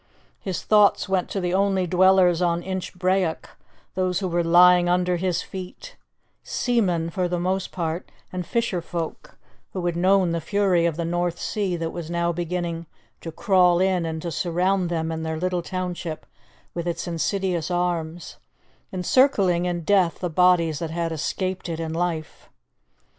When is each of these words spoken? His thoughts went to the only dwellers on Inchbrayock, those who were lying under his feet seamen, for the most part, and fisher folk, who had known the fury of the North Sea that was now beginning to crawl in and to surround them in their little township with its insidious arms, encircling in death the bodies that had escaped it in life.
His 0.39 0.63
thoughts 0.63 1.07
went 1.07 1.29
to 1.29 1.39
the 1.39 1.53
only 1.53 1.85
dwellers 1.85 2.41
on 2.41 2.63
Inchbrayock, 2.63 3.51
those 3.93 4.17
who 4.17 4.27
were 4.27 4.43
lying 4.43 4.89
under 4.89 5.15
his 5.17 5.43
feet 5.43 5.95
seamen, 6.41 7.11
for 7.11 7.27
the 7.27 7.39
most 7.39 7.71
part, 7.71 8.11
and 8.33 8.43
fisher 8.43 8.81
folk, 8.81 9.37
who 9.73 9.85
had 9.85 9.95
known 9.95 10.31
the 10.31 10.41
fury 10.41 10.87
of 10.87 10.97
the 10.97 11.05
North 11.05 11.37
Sea 11.39 11.75
that 11.75 11.91
was 11.91 12.09
now 12.09 12.31
beginning 12.31 12.87
to 13.19 13.31
crawl 13.31 13.79
in 13.79 14.03
and 14.07 14.19
to 14.23 14.31
surround 14.31 14.89
them 14.89 15.11
in 15.11 15.21
their 15.21 15.37
little 15.37 15.61
township 15.61 16.25
with 16.73 16.87
its 16.87 17.07
insidious 17.07 17.69
arms, 17.69 18.37
encircling 18.91 19.65
in 19.65 19.83
death 19.83 20.17
the 20.17 20.31
bodies 20.31 20.79
that 20.79 20.89
had 20.89 21.11
escaped 21.11 21.69
it 21.69 21.79
in 21.79 21.93
life. 21.93 22.49